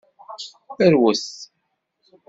[0.93, 1.25] Rwet.